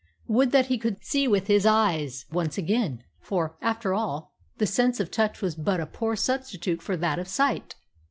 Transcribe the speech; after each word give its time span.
Would 0.27 0.51
that 0.51 0.65
he 0.65 0.79
could 0.79 1.05
see 1.05 1.27
with 1.27 1.45
his 1.45 1.63
eyes 1.63 2.25
once 2.31 2.57
again; 2.57 3.03
for, 3.19 3.55
after 3.61 3.93
all, 3.93 4.33
the 4.57 4.65
sense 4.65 4.99
of 4.99 5.11
touch 5.11 5.43
was 5.43 5.53
but 5.53 5.79
a 5.79 5.85
poor 5.85 6.15
substitute 6.15 6.81
for 6.81 6.97
that 6.97 7.19
of 7.19 7.27
sight! 7.27 7.75